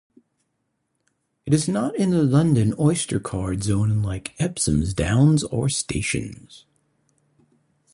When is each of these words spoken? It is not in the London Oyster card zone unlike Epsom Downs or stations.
It 1.45 1.53
is 1.53 1.67
not 1.67 1.95
in 1.95 2.09
the 2.09 2.23
London 2.23 2.73
Oyster 2.79 3.19
card 3.19 3.63
zone 3.63 3.91
unlike 3.91 4.33
Epsom 4.39 4.83
Downs 4.83 5.43
or 5.43 5.69
stations. 5.69 6.65